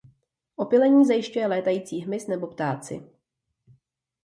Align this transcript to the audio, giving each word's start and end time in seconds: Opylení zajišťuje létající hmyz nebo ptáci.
Opylení 0.55 1.05
zajišťuje 1.05 1.47
létající 1.47 1.99
hmyz 1.99 2.27
nebo 2.27 2.47
ptáci. 2.47 3.09